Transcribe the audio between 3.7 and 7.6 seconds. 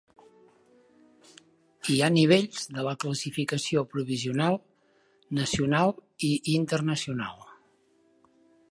provisional, nacional i internacional.